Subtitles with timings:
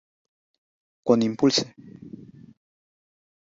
[1.05, 1.75] Cuando Impulse!